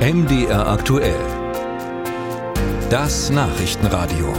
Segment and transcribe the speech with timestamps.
[0.00, 1.20] MDR aktuell.
[2.88, 4.32] Das Nachrichtenradio.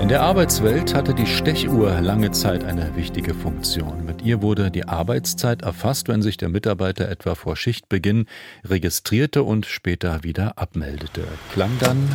[0.00, 4.04] In der Arbeitswelt hatte die Stechuhr lange Zeit eine wichtige Funktion.
[4.04, 8.26] Mit ihr wurde die Arbeitszeit erfasst, wenn sich der Mitarbeiter etwa vor Schichtbeginn
[8.64, 11.26] registrierte und später wieder abmeldete.
[11.52, 12.08] Klang dann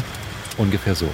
[0.58, 1.10] ungefähr so.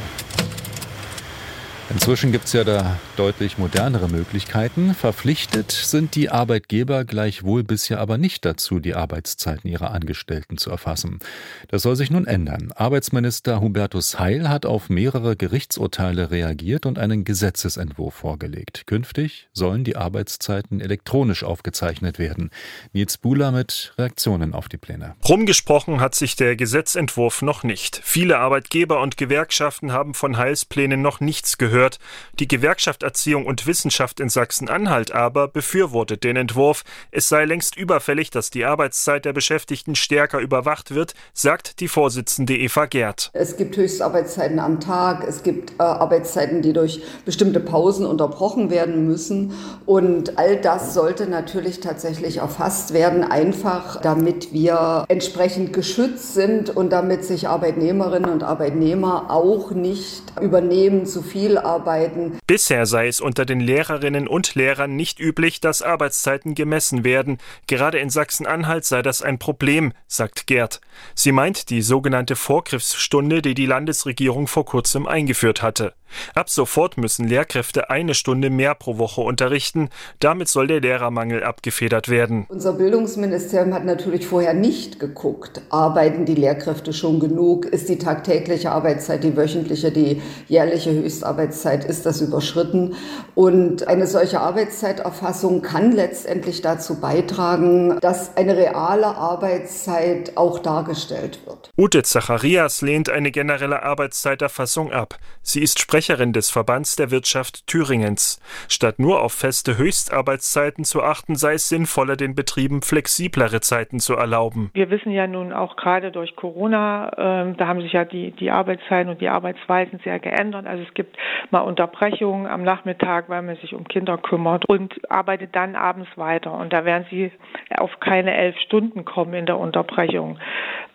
[1.90, 4.96] Inzwischen gibt es ja da deutlich modernere Möglichkeiten.
[4.96, 11.20] Verpflichtet sind die Arbeitgeber gleichwohl bisher aber nicht dazu, die Arbeitszeiten ihrer Angestellten zu erfassen.
[11.68, 12.72] Das soll sich nun ändern.
[12.74, 18.88] Arbeitsminister Hubertus Heil hat auf mehrere Gerichtsurteile reagiert und einen Gesetzesentwurf vorgelegt.
[18.88, 22.50] Künftig sollen die Arbeitszeiten elektronisch aufgezeichnet werden.
[22.94, 25.16] Nils Buhler mit Reaktionen auf die Pläne.
[25.28, 28.00] Rumgesprochen hat sich der Gesetzentwurf noch nicht.
[28.04, 32.00] Viele Arbeitgeber und Gewerkschaften haben von Heils Plänen noch nichts gehört gehört.
[32.40, 36.84] Die Gewerkschaft Erziehung und Wissenschaft in Sachsen-Anhalt aber befürwortet den Entwurf.
[37.12, 42.56] Es sei längst überfällig, dass die Arbeitszeit der Beschäftigten stärker überwacht wird, sagt die Vorsitzende
[42.56, 43.30] Eva Gerd.
[43.34, 49.06] Es gibt Höchstarbeitszeiten am Tag, es gibt äh, Arbeitszeiten, die durch bestimmte Pausen unterbrochen werden
[49.06, 49.54] müssen.
[49.86, 56.92] Und all das sollte natürlich tatsächlich erfasst werden, einfach damit wir entsprechend geschützt sind und
[56.92, 62.40] damit sich Arbeitnehmerinnen und Arbeitnehmer auch nicht übernehmen zu viel arbeiten.
[62.48, 67.38] Bisher sei es unter den Lehrerinnen und Lehrern nicht üblich, dass Arbeitszeiten gemessen werden.
[67.68, 70.82] Gerade in Sachsen-Anhalt sei das ein Problem, sagt Gerd.
[71.16, 75.94] Sie meint die sogenannte Vorgriffsstunde, die die Landesregierung vor kurzem eingeführt hatte.
[76.36, 79.90] Ab sofort müssen Lehrkräfte eine Stunde mehr pro Woche unterrichten.
[80.20, 82.46] Damit soll der Lehrermangel abgefedert werden.
[82.50, 87.66] Unser Bildungsministerium hat natürlich vorher nicht geguckt, arbeiten die Lehrkräfte schon genug?
[87.66, 91.53] Ist die tagtägliche Arbeitszeit, die wöchentliche, die jährliche Höchstarbeitszeit,
[91.86, 92.96] ist das überschritten?
[93.36, 101.70] Und eine solche Arbeitszeiterfassung kann letztendlich dazu beitragen, dass eine reale Arbeitszeit auch dargestellt wird.
[101.78, 105.18] Ute Zacharias lehnt eine generelle Arbeitszeiterfassung ab.
[105.42, 108.42] Sie ist Sprecherin Sprecherin des Verbands der Wirtschaft Thüringens.
[108.70, 114.16] Statt nur auf feste Höchstarbeitszeiten zu achten, sei es sinnvoller, den Betrieben flexiblere Zeiten zu
[114.16, 114.70] erlauben.
[114.74, 118.52] Wir wissen ja nun auch gerade durch Corona, äh, da haben sich ja die, die
[118.52, 120.66] Arbeitszeiten und die Arbeitsweisen sehr geändert.
[120.66, 121.16] Also es gibt
[121.52, 126.54] mal Unterbrechungen am Nachmittag, weil man sich um Kinder kümmert und arbeitet dann abends weiter.
[126.54, 127.32] Und da werden sie
[127.78, 130.40] auf keine elf Stunden kommen in der Unterbrechung.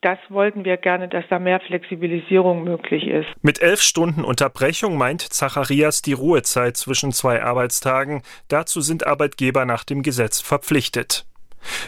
[0.00, 3.28] Das wollten wir gerne, dass da mehr Flexibilisierung möglich ist.
[3.42, 8.22] Mit elf Stunden Unterbrechung meint Zacharias die Ruhezeit zwischen zwei Arbeitstagen.
[8.48, 11.26] Dazu sind Arbeitgeber nach dem Gesetz verpflichtet.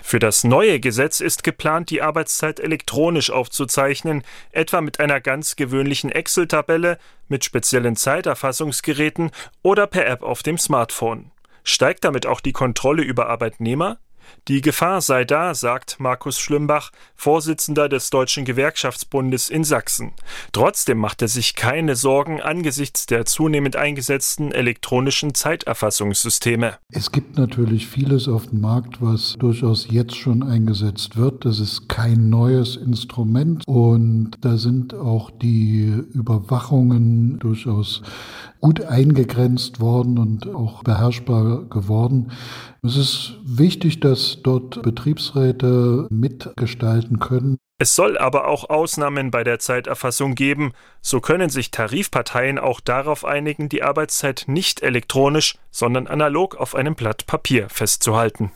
[0.03, 4.23] Für das neue Gesetz ist geplant, die Arbeitszeit elektronisch aufzuzeichnen,
[4.53, 6.99] etwa mit einer ganz gewöhnlichen Excel-Tabelle,
[7.29, 9.31] mit speziellen Zeiterfassungsgeräten
[9.63, 11.31] oder per App auf dem Smartphone.
[11.63, 13.99] Steigt damit auch die Kontrolle über Arbeitnehmer?
[14.49, 20.13] Die Gefahr sei da, sagt Markus Schlimbach, Vorsitzender des Deutschen Gewerkschaftsbundes in Sachsen.
[20.53, 26.79] Trotzdem macht er sich keine Sorgen angesichts der zunehmend eingesetzten elektronischen Zeiterfassungssysteme.
[26.89, 31.45] Es gibt natürlich vieles auf dem Markt, was durchaus jetzt schon eingesetzt wird.
[31.45, 38.03] Das ist kein neues Instrument und da sind auch die Überwachungen durchaus
[38.61, 42.31] gut eingegrenzt worden und auch beherrschbar geworden.
[42.83, 47.59] Es ist wichtig, dass dort Betriebsräte mitgestalten können.
[47.79, 50.73] Es soll aber auch Ausnahmen bei der Zeiterfassung geben.
[51.01, 56.95] So können sich Tarifparteien auch darauf einigen, die Arbeitszeit nicht elektronisch, sondern analog auf einem
[56.95, 58.51] Blatt Papier festzuhalten.